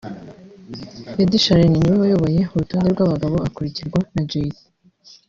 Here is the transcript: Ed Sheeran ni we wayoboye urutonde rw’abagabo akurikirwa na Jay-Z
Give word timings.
Ed 1.21 1.31
Sheeran 1.43 1.69
ni 1.73 1.79
we 1.89 1.93
wayoboye 2.01 2.41
urutonde 2.53 2.87
rw’abagabo 2.91 3.35
akurikirwa 3.47 3.99
na 4.13 4.21
Jay-Z 4.29 4.57